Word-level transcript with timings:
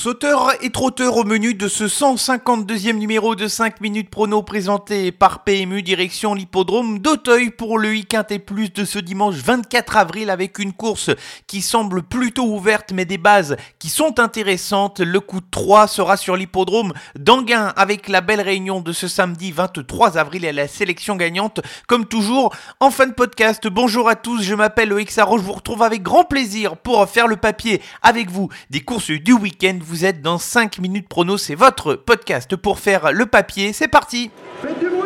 Sauteur 0.00 0.54
et 0.62 0.70
trotteur 0.70 1.18
au 1.18 1.24
menu 1.24 1.52
de 1.52 1.68
ce 1.68 1.84
152e 1.84 2.94
numéro 2.94 3.34
de 3.34 3.46
5 3.46 3.82
minutes 3.82 4.08
prono 4.08 4.42
présenté 4.42 5.12
par 5.12 5.44
PMU 5.44 5.82
direction 5.82 6.32
l'hippodrome 6.32 7.00
d'Auteuil 7.00 7.50
pour 7.50 7.78
le 7.78 7.90
week-end 7.90 8.24
et 8.30 8.38
plus 8.38 8.72
de 8.72 8.86
ce 8.86 8.98
dimanche 8.98 9.34
24 9.34 9.98
avril 9.98 10.30
avec 10.30 10.58
une 10.58 10.72
course 10.72 11.10
qui 11.46 11.60
semble 11.60 12.02
plutôt 12.02 12.46
ouverte 12.46 12.92
mais 12.94 13.04
des 13.04 13.18
bases 13.18 13.58
qui 13.78 13.90
sont 13.90 14.20
intéressantes. 14.20 15.00
Le 15.00 15.20
coup 15.20 15.40
de 15.40 15.50
3 15.50 15.86
sera 15.86 16.16
sur 16.16 16.34
l'hippodrome 16.34 16.94
d'Anguin 17.18 17.74
avec 17.76 18.08
la 18.08 18.22
belle 18.22 18.40
réunion 18.40 18.80
de 18.80 18.94
ce 18.94 19.06
samedi 19.06 19.52
23 19.52 20.16
avril 20.16 20.46
et 20.46 20.52
la 20.52 20.66
sélection 20.66 21.16
gagnante 21.16 21.60
comme 21.86 22.06
toujours 22.06 22.56
en 22.80 22.90
fin 22.90 23.06
de 23.06 23.12
podcast. 23.12 23.68
Bonjour 23.68 24.08
à 24.08 24.16
tous, 24.16 24.42
je 24.42 24.54
m'appelle 24.54 24.88
Loïc 24.88 25.10
je 25.10 25.20
vous 25.20 25.52
retrouve 25.52 25.82
avec 25.82 26.02
grand 26.02 26.24
plaisir 26.24 26.78
pour 26.78 27.06
faire 27.06 27.26
le 27.26 27.36
papier 27.36 27.82
avec 28.00 28.30
vous 28.30 28.48
des 28.70 28.80
courses 28.80 29.10
du 29.10 29.34
week-end 29.34 29.78
vous 29.90 30.04
êtes 30.04 30.22
dans 30.22 30.38
5 30.38 30.78
minutes 30.78 31.08
prono, 31.08 31.36
c'est 31.36 31.56
votre 31.56 31.94
podcast 31.94 32.54
pour 32.54 32.78
faire 32.78 33.10
le 33.10 33.26
papier, 33.26 33.72
c'est 33.72 33.88
parti 33.88 34.30
Faites 34.62 34.78
du 34.78 34.88
bruit 34.88 35.02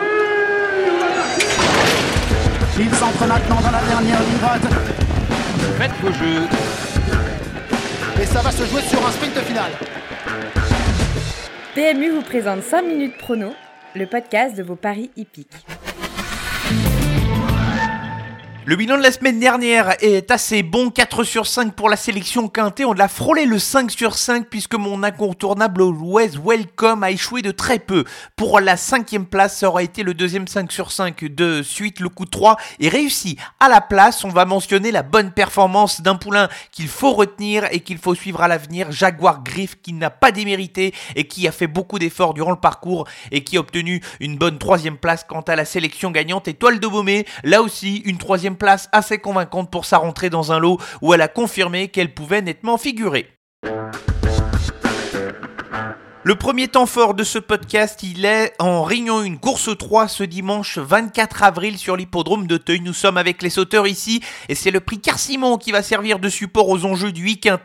Il 2.79 2.95
s'entre 2.95 3.27
maintenant 3.27 3.63
dans 3.63 3.71
la 3.71 3.83
dernière 3.83 4.21
ligne 4.21 4.39
droite. 4.39 4.61
Faites 5.79 5.91
vos 6.03 6.13
jeux. 6.13 6.43
Et 8.21 8.27
ça 8.27 8.43
va 8.43 8.51
se 8.51 8.67
jouer 8.67 8.83
sur 8.83 9.07
un 9.07 9.11
sprint 9.11 9.39
final. 9.39 9.71
PMU 11.75 12.11
vous 12.11 12.23
présente 12.23 12.63
5 12.63 12.83
minutes 12.83 13.17
prono, 13.17 13.55
le 13.95 14.05
podcast 14.05 14.55
de 14.55 14.63
vos 14.63 14.77
paris 14.77 15.11
hippiques. 15.17 15.65
Le 18.67 18.77
bilan 18.77 18.97
de 18.97 19.03
la 19.03 19.13
semaine 19.13 19.39
dernière 19.39 19.95
est 20.03 20.31
assez 20.31 20.63
bon, 20.63 20.89
4 20.89 21.23
sur 21.23 21.47
5 21.47 21.75
pour 21.75 21.91
la 21.91 21.97
sélection 21.97 22.49
quintée. 22.49 22.87
On 22.87 22.95
l'a 22.95 23.09
frôlé 23.09 23.45
le 23.45 23.59
5 23.59 23.91
sur 23.91 24.15
5 24.15 24.47
puisque 24.49 24.75
mon 24.75 25.03
incontournable 25.03 25.83
West 25.83 26.39
Welcome 26.43 27.03
a 27.03 27.11
échoué 27.11 27.43
de 27.43 27.51
très 27.51 27.79
peu. 27.79 28.05
Pour 28.37 28.61
la 28.61 28.79
cinquième 28.79 29.27
place, 29.27 29.59
ça 29.59 29.69
aurait 29.69 29.85
été 29.85 30.03
le 30.03 30.15
deuxième 30.15 30.49
5 30.49 30.73
sur 30.73 30.93
5 30.93 31.27
de 31.27 31.63
suite, 31.63 32.01
le 32.01 32.09
coup 32.09 32.25
de 32.25 32.31
3 32.31 32.57
est 32.81 32.89
réussi. 32.89 33.37
À 33.61 33.69
la 33.69 33.83
place, 33.83 34.25
on 34.25 34.31
va 34.31 34.47
mentionner 34.47 34.93
la 34.93 35.03
bonne 35.03 35.33
performance 35.33 36.01
d'un 36.01 36.17
poulain 36.17 36.49
qu'il 36.73 36.89
faut 36.89 37.13
retenir 37.13 37.67
et 37.71 37.81
qu'il 37.81 37.99
faut 37.99 38.15
suivre 38.15 38.41
à 38.41 38.49
l'avenir, 38.49 38.91
Jaguar 38.91 39.43
Griff 39.43 39.77
qui 39.83 39.93
n'a 39.93 40.09
pas 40.09 40.33
démérité 40.33 40.95
et 41.17 41.29
qui 41.29 41.47
a 41.47 41.53
fait 41.53 41.67
beaucoup 41.67 41.99
d'efforts 41.99 42.33
durant 42.33 42.53
le 42.53 42.57
parcours 42.57 43.07
et 43.31 43.45
qui 43.45 43.59
a 43.59 43.61
obtenu 43.61 44.01
une 44.21 44.39
bonne 44.39 44.57
troisième 44.57 44.97
place 44.97 45.23
quant 45.29 45.43
à 45.43 45.55
la 45.55 45.67
sélection 45.67 46.11
gagnante. 46.11 46.49
Étoile 46.49 46.81
de 46.81 46.89
Baumé, 46.89 47.27
là 47.43 47.61
aussi 47.61 47.97
une 48.07 48.17
troisième 48.17 48.54
place 48.57 48.89
assez 48.93 49.19
convaincante 49.19 49.71
pour 49.71 49.85
sa 49.85 49.99
rentrée 49.99 50.31
dans 50.31 50.53
un 50.53 50.59
lot 50.59 50.79
où 51.03 51.15
elle 51.15 51.21
a 51.21 51.29
confirmé 51.29 51.89
qu'elle 51.89 52.15
pouvait 52.15 52.43
nettement 52.43 52.79
figurer. 52.79 53.34
Le 56.27 56.37
premier 56.37 56.69
temps 56.69 56.87
fort 56.87 57.13
de 57.13 57.23
ce 57.23 57.39
podcast, 57.39 58.03
il 58.03 58.25
est 58.25 58.55
en 58.59 58.83
Réunion 58.83 59.19
1, 59.19 59.37
course 59.37 59.69
3 59.77 60.09
ce 60.09 60.25
dimanche 60.25 60.79
24 60.79 61.43
avril 61.43 61.77
sur 61.77 61.97
l'hippodrome 61.97 62.47
de 62.47 62.57
Teuil. 62.57 62.81
Nous 62.81 62.95
sommes 62.95 63.19
avec 63.19 63.43
les 63.43 63.51
sauteurs 63.51 63.87
ici 63.87 64.23
et 64.49 64.55
c'est 64.55 64.71
le 64.71 64.81
prix 64.81 65.03
Car-Simon 65.03 65.59
qui 65.59 65.71
va 65.71 65.83
servir 65.83 66.19
de 66.19 66.31
support 66.31 66.71
aux 66.71 66.87
enjeux 66.87 67.13
du 67.13 67.25
week-end. 67.25 67.59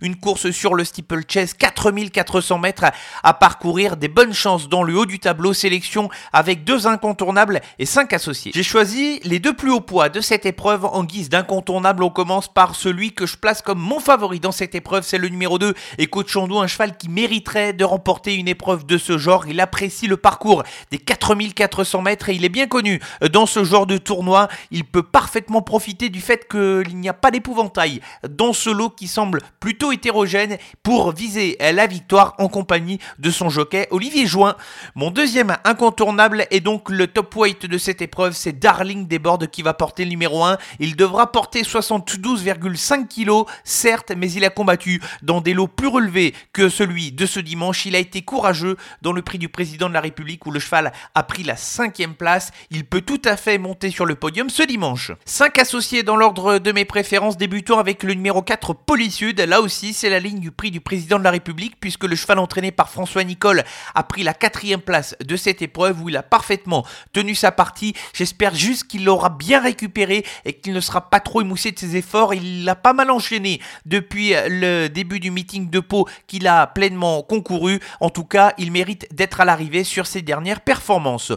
Une 0.00 0.14
course 0.14 0.52
sur 0.52 0.74
le 0.76 0.84
steeplechase, 0.84 1.54
4400 1.54 2.58
mètres 2.58 2.84
à 3.24 3.34
parcourir, 3.34 3.96
des 3.96 4.06
bonnes 4.06 4.32
chances 4.32 4.68
dans 4.68 4.84
le 4.84 4.96
haut 4.96 5.06
du 5.06 5.18
tableau, 5.18 5.52
sélection 5.52 6.08
avec 6.32 6.62
deux 6.62 6.86
incontournables 6.86 7.62
et 7.80 7.84
cinq 7.84 8.12
associés. 8.12 8.52
J'ai 8.54 8.62
choisi 8.62 9.18
les 9.24 9.40
deux 9.40 9.54
plus 9.54 9.72
hauts 9.72 9.80
poids 9.80 10.08
de 10.08 10.20
cette 10.20 10.46
épreuve 10.46 10.84
en 10.84 11.02
guise 11.02 11.30
d'incontournable. 11.30 12.04
On 12.04 12.10
commence 12.10 12.46
par 12.46 12.76
celui 12.76 13.12
que 13.12 13.26
je 13.26 13.36
place 13.36 13.60
comme 13.60 13.80
mon 13.80 13.98
favori 13.98 14.38
dans 14.38 14.52
cette 14.52 14.76
épreuve, 14.76 15.02
c'est 15.02 15.18
le 15.18 15.30
numéro 15.30 15.58
2, 15.58 15.74
Echo 15.98 16.22
Chandou, 16.24 16.60
un 16.60 16.68
cheval 16.68 16.96
qui 16.96 17.08
mériterait 17.08 17.72
de 17.72 17.82
remporter 17.82 18.03
remporter 18.04 18.34
une 18.34 18.48
épreuve 18.48 18.84
de 18.84 18.98
ce 18.98 19.16
genre. 19.16 19.46
Il 19.48 19.60
apprécie 19.60 20.08
le 20.08 20.18
parcours 20.18 20.62
des 20.90 20.98
4400 20.98 22.02
mètres 22.02 22.28
et 22.28 22.34
il 22.34 22.44
est 22.44 22.50
bien 22.50 22.66
connu 22.66 23.00
dans 23.32 23.46
ce 23.46 23.64
genre 23.64 23.86
de 23.86 23.96
tournoi. 23.96 24.48
Il 24.70 24.84
peut 24.84 25.02
parfaitement 25.02 25.62
profiter 25.62 26.10
du 26.10 26.20
fait 26.20 26.46
qu'il 26.46 26.98
n'y 26.98 27.08
a 27.08 27.14
pas 27.14 27.30
d'épouvantail 27.30 28.02
dans 28.28 28.52
ce 28.52 28.68
lot 28.68 28.90
qui 28.90 29.08
semble 29.08 29.40
plutôt 29.58 29.90
hétérogène 29.90 30.58
pour 30.82 31.12
viser 31.12 31.56
la 31.58 31.86
victoire 31.86 32.34
en 32.36 32.48
compagnie 32.48 32.98
de 33.18 33.30
son 33.30 33.48
jockey 33.48 33.88
Olivier 33.90 34.26
Join. 34.26 34.54
Mon 34.94 35.10
deuxième 35.10 35.56
incontournable 35.64 36.46
est 36.50 36.60
donc 36.60 36.90
le 36.90 37.06
top 37.06 37.34
weight 37.36 37.64
de 37.64 37.78
cette 37.78 38.02
épreuve, 38.02 38.34
c'est 38.34 38.58
Darling 38.58 39.08
Desbordes 39.08 39.46
qui 39.46 39.62
va 39.62 39.72
porter 39.72 40.04
le 40.04 40.10
numéro 40.10 40.44
1. 40.44 40.58
Il 40.78 40.94
devra 40.94 41.32
porter 41.32 41.62
72,5 41.62 43.08
kg, 43.08 43.50
certes, 43.64 44.12
mais 44.14 44.30
il 44.30 44.44
a 44.44 44.50
combattu 44.50 45.00
dans 45.22 45.40
des 45.40 45.54
lots 45.54 45.68
plus 45.68 45.88
relevés 45.88 46.34
que 46.52 46.68
celui 46.68 47.10
de 47.10 47.24
ce 47.24 47.40
dimanche. 47.40 47.86
Il 47.94 47.96
a 47.96 48.00
été 48.00 48.22
courageux 48.22 48.76
dans 49.02 49.12
le 49.12 49.22
prix 49.22 49.38
du 49.38 49.48
président 49.48 49.88
de 49.88 49.94
la 49.94 50.00
République 50.00 50.44
où 50.46 50.50
le 50.50 50.58
cheval 50.58 50.92
a 51.14 51.22
pris 51.22 51.44
la 51.44 51.54
cinquième 51.54 52.14
place. 52.14 52.50
Il 52.70 52.84
peut 52.84 53.02
tout 53.02 53.22
à 53.24 53.36
fait 53.36 53.56
monter 53.56 53.90
sur 53.90 54.04
le 54.04 54.16
podium 54.16 54.50
ce 54.50 54.64
dimanche. 54.64 55.12
5 55.26 55.60
associés 55.60 56.02
dans 56.02 56.16
l'ordre 56.16 56.58
de 56.58 56.72
mes 56.72 56.84
préférences, 56.84 57.36
débutant 57.36 57.78
avec 57.78 58.02
le 58.02 58.14
numéro 58.14 58.42
4 58.42 58.74
Polysud. 58.74 59.38
Là 59.38 59.60
aussi, 59.60 59.94
c'est 59.94 60.10
la 60.10 60.18
ligne 60.18 60.40
du 60.40 60.50
prix 60.50 60.72
du 60.72 60.80
président 60.80 61.20
de 61.20 61.24
la 61.24 61.30
République 61.30 61.76
puisque 61.78 62.02
le 62.02 62.16
cheval 62.16 62.40
entraîné 62.40 62.72
par 62.72 62.90
François 62.90 63.22
Nicole 63.22 63.62
a 63.94 64.02
pris 64.02 64.24
la 64.24 64.34
quatrième 64.34 64.80
place 64.80 65.14
de 65.24 65.36
cette 65.36 65.62
épreuve 65.62 66.02
où 66.02 66.08
il 66.08 66.16
a 66.16 66.24
parfaitement 66.24 66.84
tenu 67.12 67.36
sa 67.36 67.52
partie. 67.52 67.94
J'espère 68.12 68.56
juste 68.56 68.88
qu'il 68.88 69.04
l'aura 69.04 69.28
bien 69.28 69.60
récupéré 69.60 70.26
et 70.44 70.54
qu'il 70.54 70.72
ne 70.72 70.80
sera 70.80 71.10
pas 71.10 71.20
trop 71.20 71.42
émoussé 71.42 71.70
de 71.70 71.78
ses 71.78 71.94
efforts. 71.94 72.34
Il 72.34 72.64
l'a 72.64 72.74
pas 72.74 72.92
mal 72.92 73.12
enchaîné 73.12 73.60
depuis 73.86 74.32
le 74.48 74.88
début 74.88 75.20
du 75.20 75.30
meeting 75.30 75.70
de 75.70 75.78
Pau 75.78 76.08
qu'il 76.26 76.48
a 76.48 76.66
pleinement 76.66 77.22
concouru. 77.22 77.78
En 78.00 78.10
tout 78.10 78.24
cas, 78.24 78.52
il 78.58 78.72
mérite 78.72 79.06
d'être 79.14 79.40
à 79.40 79.44
l'arrivée 79.44 79.84
sur 79.84 80.06
ses 80.06 80.22
dernières 80.22 80.60
performances. 80.60 81.32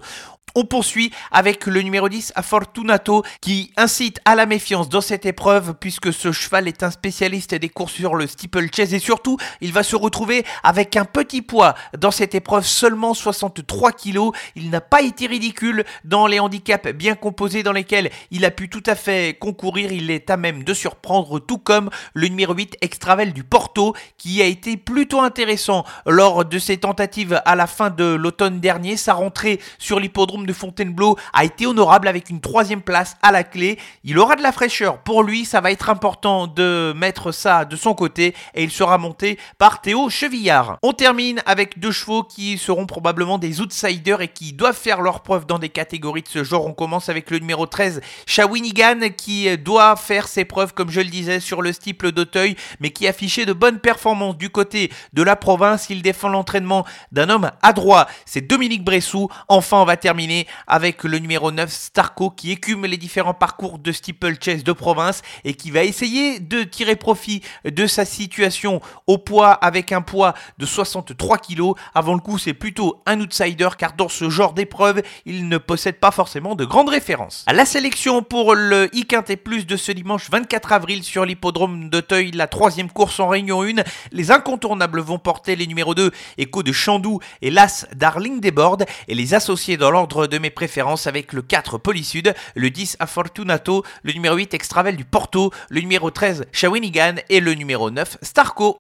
On 0.60 0.66
poursuit 0.66 1.12
avec 1.32 1.68
le 1.68 1.84
numéro 1.84 2.10
10 2.10 2.34
à 2.34 2.42
Fortunato 2.42 3.22
qui 3.42 3.72
incite 3.78 4.20
à 4.26 4.34
la 4.34 4.48
méfiance 4.48 4.90
dans 4.90 5.02
cette 5.02 5.28
épreuve 5.28 5.76
puisque 5.80 6.12
ce 6.12 6.32
cheval 6.32 6.68
est 6.68 6.82
un 6.82 6.90
spécialiste 6.90 7.54
des 7.54 7.70
courses 7.70 7.94
sur 7.94 8.16
le 8.16 8.26
steeplechase 8.26 8.92
et 8.96 8.98
surtout 8.98 9.38
il 9.62 9.72
va 9.72 9.84
se 9.84 9.96
retrouver 9.96 10.44
avec 10.64 10.96
un 10.96 11.06
petit 11.06 11.44
poids 11.44 11.76
dans 11.96 12.10
cette 12.10 12.34
épreuve 12.34 12.66
seulement 12.66 13.14
63 13.14 13.92
kg. 13.92 14.32
Il 14.56 14.72
n'a 14.72 14.82
pas 14.82 15.04
été 15.04 15.28
ridicule 15.28 15.86
dans 16.06 16.26
les 16.26 16.40
handicaps 16.40 16.92
bien 16.92 17.14
composés 17.14 17.62
dans 17.62 17.72
lesquels 17.72 18.10
il 18.32 18.44
a 18.44 18.50
pu 18.50 18.68
tout 18.68 18.82
à 18.88 18.96
fait 18.96 19.38
concourir. 19.40 19.92
Il 19.92 20.10
est 20.10 20.32
à 20.32 20.38
même 20.38 20.64
de 20.64 20.74
surprendre 20.74 21.38
tout 21.38 21.60
comme 21.60 21.92
le 22.16 22.30
numéro 22.30 22.56
8 22.56 22.78
Extravel 22.82 23.32
du 23.32 23.44
Porto 23.44 23.94
qui 24.18 24.42
a 24.42 24.46
été 24.46 24.76
plutôt 24.76 25.22
intéressant 25.22 25.84
lors 26.08 26.46
de 26.46 26.58
ses 26.58 26.78
tentatives 26.78 27.44
à 27.46 27.56
la 27.56 27.68
fin 27.68 27.92
de 27.92 28.06
l'automne 28.06 28.60
dernier. 28.60 28.98
Sa 28.98 29.14
rentrée 29.14 29.60
sur 29.78 30.00
l'hippodrome 30.00 30.47
de 30.48 30.54
Fontainebleau 30.54 31.16
a 31.34 31.44
été 31.44 31.68
honorable 31.68 32.08
avec 32.08 32.32
une 32.32 32.42
troisième 32.42 32.82
place 32.82 33.16
à 33.22 33.32
la 33.32 33.44
clé. 33.44 33.78
Il 34.04 34.18
aura 34.18 34.36
de 34.36 34.42
la 34.42 34.52
fraîcheur. 34.52 34.98
Pour 35.04 35.22
lui, 35.22 35.46
ça 35.46 35.62
va 35.62 35.72
être 35.72 35.92
important 35.92 36.48
de 36.48 36.94
mettre 36.96 37.32
ça 37.32 37.66
de 37.66 37.76
son 37.76 37.94
côté 37.94 38.34
et 38.56 38.64
il 38.64 38.72
sera 38.72 38.98
monté 38.98 39.38
par 39.60 39.82
Théo 39.82 40.10
Chevillard. 40.10 40.80
On 40.82 40.94
termine 40.94 41.42
avec 41.46 41.78
deux 41.80 41.92
chevaux 41.92 42.24
qui 42.24 42.58
seront 42.58 42.88
probablement 42.88 43.38
des 43.38 43.62
outsiders 43.62 44.22
et 44.22 44.28
qui 44.30 44.54
doivent 44.54 44.76
faire 44.76 45.02
leur 45.02 45.22
preuve 45.22 45.46
dans 45.46 45.60
des 45.60 45.70
catégories 45.70 46.24
de 46.24 46.28
ce 46.28 46.44
genre. 46.44 46.66
On 46.66 46.74
commence 46.74 47.10
avec 47.10 47.30
le 47.30 47.40
numéro 47.40 47.66
13, 47.66 48.02
Shawinigan, 48.26 49.10
qui 49.16 49.56
doit 49.58 49.96
faire 49.96 50.28
ses 50.28 50.46
preuves, 50.46 50.74
comme 50.74 50.90
je 50.90 51.02
le 51.02 51.10
disais, 51.10 51.40
sur 51.40 51.62
le 51.62 51.74
steeple 51.74 52.12
d'Auteuil, 52.12 52.56
mais 52.80 52.92
qui 52.92 53.08
affichait 53.08 53.46
de 53.46 53.54
bonnes 53.54 53.80
performances 53.80 54.38
du 54.38 54.50
côté 54.50 54.92
de 55.14 55.24
la 55.24 55.36
province. 55.36 55.88
Il 55.90 56.02
défend 56.02 56.30
l'entraînement 56.30 56.86
d'un 57.12 57.30
homme 57.30 57.52
adroit. 57.62 58.08
C'est 58.26 58.48
Dominique 58.48 58.84
Bressou. 58.84 59.30
Enfin, 59.50 59.82
on 59.82 59.86
va 59.86 59.98
terminer 59.98 60.27
avec 60.68 61.04
le 61.04 61.20
numéro 61.20 61.52
9 61.52 61.72
Starco 61.72 62.30
qui 62.30 62.52
écume 62.52 62.86
les 62.86 62.98
différents 62.98 63.34
parcours 63.34 63.80
de 63.80 63.92
steeplechase 63.92 64.64
de 64.64 64.72
province 64.72 65.22
et 65.44 65.54
qui 65.54 65.72
va 65.72 65.84
essayer 65.84 66.40
de 66.40 66.64
tirer 66.64 66.96
profit 66.96 67.42
de 67.66 67.88
sa 67.88 68.06
situation 68.06 68.82
au 69.08 69.18
poids 69.18 69.52
avec 69.52 69.92
un 69.92 70.02
poids 70.02 70.34
de 70.58 70.66
63 70.66 71.38
kg. 71.38 71.74
Avant 71.94 72.14
le 72.14 72.20
coup, 72.20 72.38
c'est 72.38 72.54
plutôt 72.54 73.02
un 73.06 73.20
outsider 73.20 73.70
car 73.78 73.94
dans 73.94 74.10
ce 74.10 74.30
genre 74.30 74.54
d'épreuve, 74.54 75.02
il 75.26 75.48
ne 75.48 75.58
possède 75.58 76.00
pas 76.00 76.12
forcément 76.12 76.56
de 76.56 76.66
grandes 76.66 76.90
références. 76.90 77.46
La 77.52 77.66
sélection 77.66 78.24
pour 78.24 78.56
le 78.56 78.90
et 79.30 79.38
Plus 79.38 79.66
de 79.66 79.78
ce 79.78 79.92
dimanche 79.92 80.30
24 80.30 80.74
avril 80.74 81.04
sur 81.04 81.26
l'hippodrome 81.26 81.90
d'Auteuil, 81.90 82.32
la 82.32 82.48
troisième 82.48 82.90
course 82.90 83.20
en 83.20 83.28
Réunion 83.28 83.64
1, 83.64 83.84
les 84.12 84.32
incontournables 84.32 85.00
vont 85.00 85.20
porter 85.20 85.56
les 85.56 85.68
numéros 85.68 85.96
2 85.96 86.12
Echo 86.38 86.64
de 86.64 86.72
Chandou 86.72 87.20
et 87.42 87.50
l'As 87.50 87.86
Darling 87.96 88.40
Desbordes 88.40 88.86
et 89.08 89.16
les 89.16 89.34
associés 89.34 89.78
dans 89.78 89.92
l'ordre 89.92 90.17
de 90.26 90.40
mes 90.40 90.50
préférences 90.50 91.06
avec 91.06 91.34
le 91.34 91.44
4 91.44 91.78
Polysud, 91.78 92.34
le 92.56 92.70
10 92.72 92.98
Afortunato, 93.00 93.84
le 94.02 94.14
numéro 94.14 94.36
8 94.36 94.56
Extravel 94.56 94.96
du 94.96 95.06
Porto, 95.06 95.52
le 95.70 95.82
numéro 95.82 96.10
13 96.10 96.46
Shawinigan 96.52 97.16
et 97.30 97.40
le 97.40 97.54
numéro 97.54 97.92
9 97.92 98.18
Starco. 98.24 98.80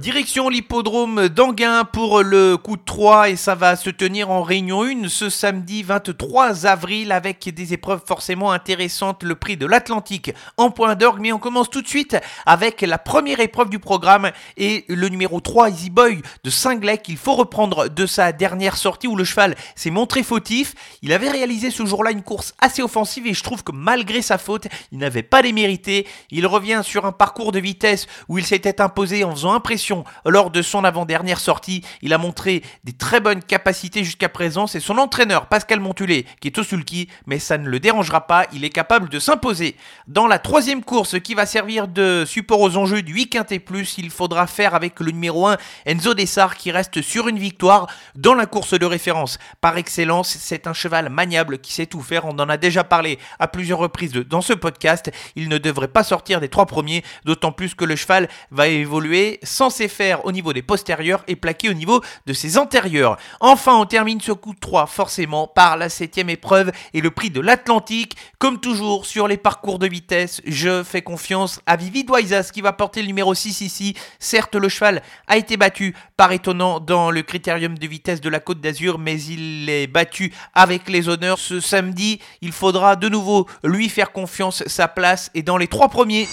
Direction 0.00 0.48
l'hippodrome 0.48 1.28
d'Anguin 1.28 1.84
pour 1.84 2.22
le 2.22 2.56
coup 2.56 2.78
de 2.78 2.82
3 2.82 3.28
et 3.28 3.36
ça 3.36 3.54
va 3.54 3.76
se 3.76 3.90
tenir 3.90 4.30
en 4.30 4.42
réunion 4.42 4.82
1 4.82 5.08
ce 5.08 5.28
samedi 5.28 5.82
23 5.82 6.66
avril 6.66 7.12
avec 7.12 7.46
des 7.54 7.74
épreuves 7.74 8.00
forcément 8.06 8.50
intéressantes, 8.50 9.22
le 9.22 9.34
prix 9.34 9.58
de 9.58 9.66
l'Atlantique 9.66 10.32
en 10.56 10.70
point 10.70 10.94
d'orgue. 10.94 11.20
Mais 11.20 11.32
on 11.32 11.38
commence 11.38 11.68
tout 11.68 11.82
de 11.82 11.86
suite 11.86 12.16
avec 12.46 12.80
la 12.80 12.96
première 12.96 13.40
épreuve 13.40 13.68
du 13.68 13.78
programme 13.78 14.30
et 14.56 14.86
le 14.88 15.10
numéro 15.10 15.38
3 15.38 15.68
Easy 15.68 15.90
Boy 15.90 16.22
de 16.44 16.48
Singlet 16.50 16.96
qu'il 16.96 17.18
faut 17.18 17.34
reprendre 17.34 17.90
de 17.90 18.06
sa 18.06 18.32
dernière 18.32 18.78
sortie 18.78 19.06
où 19.06 19.16
le 19.16 19.24
cheval 19.24 19.54
s'est 19.76 19.90
montré 19.90 20.22
fautif. 20.22 20.74
Il 21.02 21.12
avait 21.12 21.28
réalisé 21.28 21.70
ce 21.70 21.84
jour-là 21.84 22.10
une 22.10 22.22
course 22.22 22.54
assez 22.58 22.80
offensive 22.80 23.26
et 23.26 23.34
je 23.34 23.42
trouve 23.42 23.62
que 23.62 23.72
malgré 23.72 24.22
sa 24.22 24.38
faute, 24.38 24.66
il 24.92 24.98
n'avait 24.98 25.22
pas 25.22 25.42
les 25.42 25.52
mérités. 25.52 26.06
Il 26.30 26.46
revient 26.46 26.80
sur 26.82 27.04
un 27.04 27.12
parcours 27.12 27.52
de 27.52 27.58
vitesse 27.58 28.06
où 28.30 28.38
il 28.38 28.46
s'était 28.46 28.80
imposé 28.80 29.24
en 29.24 29.32
faisant 29.32 29.52
impression 29.52 29.89
lors 30.24 30.50
de 30.50 30.62
son 30.62 30.84
avant-dernière 30.84 31.40
sortie. 31.40 31.84
Il 32.02 32.12
a 32.12 32.18
montré 32.18 32.62
des 32.84 32.92
très 32.92 33.20
bonnes 33.20 33.42
capacités 33.42 34.04
jusqu'à 34.04 34.28
présent. 34.28 34.66
C'est 34.66 34.80
son 34.80 34.98
entraîneur 34.98 35.46
Pascal 35.46 35.80
Montulé 35.80 36.26
qui 36.40 36.48
est 36.48 36.58
au 36.58 36.62
sulky, 36.62 37.08
mais 37.26 37.38
ça 37.38 37.58
ne 37.58 37.68
le 37.68 37.80
dérangera 37.80 38.26
pas. 38.26 38.46
Il 38.52 38.64
est 38.64 38.70
capable 38.70 39.08
de 39.08 39.18
s'imposer. 39.18 39.76
Dans 40.06 40.26
la 40.26 40.38
troisième 40.38 40.84
course 40.84 41.18
qui 41.20 41.34
va 41.34 41.46
servir 41.46 41.88
de 41.88 42.24
support 42.26 42.60
aux 42.60 42.76
enjeux 42.76 43.02
du 43.02 43.14
8 43.14 43.30
et 43.50 43.58
plus, 43.58 43.96
il 43.98 44.10
faudra 44.10 44.46
faire 44.46 44.74
avec 44.74 45.00
le 45.00 45.12
numéro 45.12 45.46
1 45.46 45.56
Enzo 45.86 46.14
Dessart 46.14 46.56
qui 46.56 46.70
reste 46.70 47.00
sur 47.00 47.28
une 47.28 47.38
victoire 47.38 47.86
dans 48.14 48.34
la 48.34 48.46
course 48.46 48.78
de 48.78 48.86
référence. 48.86 49.38
Par 49.60 49.76
excellence, 49.76 50.28
c'est 50.28 50.66
un 50.66 50.72
cheval 50.72 51.08
maniable 51.08 51.58
qui 51.58 51.72
sait 51.72 51.86
tout 51.86 52.02
faire. 52.02 52.26
On 52.26 52.38
en 52.38 52.48
a 52.48 52.56
déjà 52.56 52.84
parlé 52.84 53.18
à 53.38 53.48
plusieurs 53.48 53.78
reprises 53.78 54.12
dans 54.12 54.40
ce 54.40 54.52
podcast. 54.52 55.10
Il 55.36 55.48
ne 55.48 55.58
devrait 55.58 55.88
pas 55.88 56.04
sortir 56.04 56.40
des 56.40 56.48
trois 56.48 56.66
premiers, 56.66 57.02
d'autant 57.24 57.52
plus 57.52 57.74
que 57.74 57.84
le 57.84 57.96
cheval 57.96 58.28
va 58.50 58.68
évoluer 58.68 59.38
sans 59.42 59.70
faire 59.88 60.24
au 60.24 60.32
niveau 60.32 60.52
des 60.52 60.62
postérieurs 60.62 61.24
et 61.28 61.36
plaqué 61.36 61.68
au 61.68 61.74
niveau 61.74 62.00
de 62.26 62.32
ses 62.32 62.58
antérieurs. 62.58 63.16
Enfin, 63.40 63.76
on 63.76 63.86
termine 63.86 64.20
ce 64.20 64.32
coup 64.32 64.54
de 64.54 64.60
3 64.60 64.86
forcément 64.86 65.46
par 65.46 65.76
la 65.76 65.88
septième 65.88 66.30
épreuve 66.30 66.72
et 66.94 67.00
le 67.00 67.10
prix 67.10 67.30
de 67.30 67.40
l'Atlantique. 67.40 68.16
Comme 68.38 68.60
toujours 68.60 69.06
sur 69.06 69.28
les 69.28 69.36
parcours 69.36 69.78
de 69.78 69.86
vitesse, 69.86 70.40
je 70.46 70.82
fais 70.82 71.02
confiance 71.02 71.60
à 71.66 71.76
Vivi 71.76 72.04
Doisas 72.04 72.50
qui 72.52 72.60
va 72.60 72.72
porter 72.72 73.02
le 73.02 73.08
numéro 73.08 73.34
6 73.34 73.60
ici. 73.60 73.94
Certes, 74.18 74.54
le 74.54 74.68
cheval 74.68 75.02
a 75.26 75.36
été 75.36 75.56
battu 75.56 75.94
par 76.16 76.32
étonnant 76.32 76.80
dans 76.80 77.10
le 77.10 77.22
critérium 77.22 77.78
de 77.78 77.86
vitesse 77.86 78.20
de 78.20 78.28
la 78.28 78.40
Côte 78.40 78.60
d'Azur, 78.60 78.98
mais 78.98 79.20
il 79.22 79.68
est 79.68 79.86
battu 79.86 80.32
avec 80.54 80.88
les 80.88 81.08
honneurs 81.08 81.38
ce 81.38 81.60
samedi. 81.60 82.20
Il 82.40 82.52
faudra 82.52 82.96
de 82.96 83.08
nouveau 83.08 83.46
lui 83.64 83.88
faire 83.88 84.12
confiance, 84.12 84.62
sa 84.66 84.88
place 84.88 85.30
est 85.34 85.42
dans 85.42 85.56
les 85.56 85.68
trois 85.68 85.88
premiers. 85.88 86.26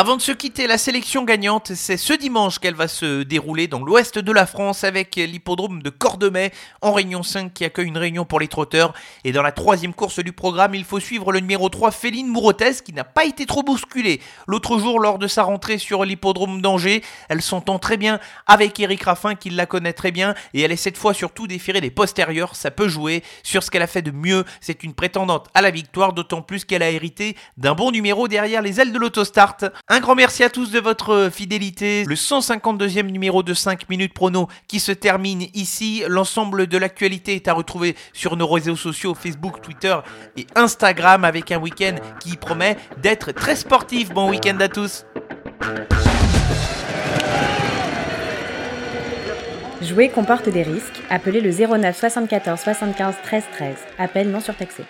Avant 0.00 0.16
de 0.16 0.22
se 0.22 0.30
quitter, 0.30 0.68
la 0.68 0.78
sélection 0.78 1.24
gagnante, 1.24 1.72
c'est 1.74 1.96
ce 1.96 2.12
dimanche 2.12 2.60
qu'elle 2.60 2.76
va 2.76 2.86
se 2.86 3.24
dérouler 3.24 3.66
dans 3.66 3.82
l'ouest 3.82 4.20
de 4.20 4.30
la 4.30 4.46
France 4.46 4.84
avec 4.84 5.16
l'hippodrome 5.16 5.82
de 5.82 5.90
Cordemais 5.90 6.52
en 6.82 6.92
Réunion 6.92 7.24
5 7.24 7.52
qui 7.52 7.64
accueille 7.64 7.88
une 7.88 7.98
réunion 7.98 8.24
pour 8.24 8.38
les 8.38 8.46
trotteurs. 8.46 8.94
Et 9.24 9.32
dans 9.32 9.42
la 9.42 9.50
troisième 9.50 9.92
course 9.92 10.20
du 10.20 10.30
programme, 10.30 10.76
il 10.76 10.84
faut 10.84 11.00
suivre 11.00 11.32
le 11.32 11.40
numéro 11.40 11.68
3 11.68 11.90
Féline 11.90 12.28
Mourotès 12.28 12.80
qui 12.80 12.92
n'a 12.92 13.02
pas 13.02 13.24
été 13.24 13.44
trop 13.44 13.64
bousculée 13.64 14.20
l'autre 14.46 14.78
jour 14.78 15.00
lors 15.00 15.18
de 15.18 15.26
sa 15.26 15.42
rentrée 15.42 15.78
sur 15.78 16.04
l'hippodrome 16.04 16.62
d'Angers. 16.62 17.02
Elle 17.28 17.42
s'entend 17.42 17.80
très 17.80 17.96
bien 17.96 18.20
avec 18.46 18.78
Eric 18.78 19.02
Raffin 19.02 19.34
qui 19.34 19.50
la 19.50 19.66
connaît 19.66 19.94
très 19.94 20.12
bien 20.12 20.36
et 20.54 20.60
elle 20.60 20.70
est 20.70 20.76
cette 20.76 20.96
fois 20.96 21.12
surtout 21.12 21.48
déférée 21.48 21.80
des 21.80 21.90
postérieurs. 21.90 22.54
Ça 22.54 22.70
peut 22.70 22.86
jouer 22.86 23.24
sur 23.42 23.64
ce 23.64 23.70
qu'elle 23.72 23.82
a 23.82 23.88
fait 23.88 24.02
de 24.02 24.12
mieux. 24.12 24.44
C'est 24.60 24.84
une 24.84 24.94
prétendante 24.94 25.48
à 25.54 25.60
la 25.60 25.72
victoire, 25.72 26.12
d'autant 26.12 26.40
plus 26.40 26.64
qu'elle 26.64 26.84
a 26.84 26.90
hérité 26.90 27.36
d'un 27.56 27.74
bon 27.74 27.90
numéro 27.90 28.28
derrière 28.28 28.62
les 28.62 28.80
ailes 28.80 28.92
de 28.92 28.98
l'autostart. 29.00 29.56
Un 29.90 30.00
grand 30.00 30.14
merci 30.14 30.44
à 30.44 30.50
tous 30.50 30.70
de 30.70 30.80
votre 30.80 31.30
fidélité. 31.32 32.04
Le 32.04 32.14
152e 32.14 33.06
numéro 33.06 33.42
de 33.42 33.54
5 33.54 33.88
minutes 33.88 34.12
prono 34.12 34.46
qui 34.66 34.80
se 34.80 34.92
termine 34.92 35.46
ici. 35.54 36.02
L'ensemble 36.06 36.66
de 36.66 36.76
l'actualité 36.76 37.36
est 37.36 37.48
à 37.48 37.54
retrouver 37.54 37.96
sur 38.12 38.36
nos 38.36 38.46
réseaux 38.46 38.76
sociaux 38.76 39.14
Facebook, 39.14 39.62
Twitter 39.62 39.96
et 40.36 40.46
Instagram 40.56 41.24
avec 41.24 41.50
un 41.52 41.58
week-end 41.58 41.94
qui 42.20 42.36
promet 42.36 42.76
d'être 42.98 43.32
très 43.32 43.56
sportif. 43.56 44.10
Bon 44.10 44.28
week-end 44.28 44.58
à 44.60 44.68
tous. 44.68 45.06
Jouer 49.80 50.10
comporte 50.10 50.50
des 50.50 50.64
risques. 50.64 51.00
Appelez 51.08 51.40
le 51.40 51.50
09 51.50 51.96
74 51.96 52.60
75 52.60 53.14
13 53.22 53.42
13. 53.54 53.76
Appel 53.98 54.30
non 54.30 54.40
surtaxé. 54.40 54.84